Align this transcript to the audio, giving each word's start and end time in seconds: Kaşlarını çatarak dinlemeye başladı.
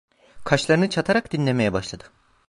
Kaşlarını 0.43 0.89
çatarak 0.89 1.31
dinlemeye 1.33 1.73
başladı. 1.73 2.03